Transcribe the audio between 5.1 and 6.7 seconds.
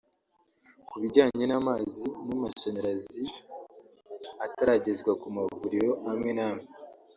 ku mavuriro amwe n’amwe